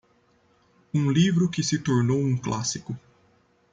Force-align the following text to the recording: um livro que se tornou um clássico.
um 0.91 1.11
livro 1.11 1.47
que 1.47 1.61
se 1.63 1.77
tornou 1.77 2.17
um 2.17 2.35
clássico. 2.35 2.97